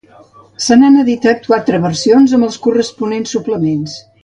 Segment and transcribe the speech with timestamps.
[0.67, 3.97] Se n'han editat quatre versions amb els corresponents suplements.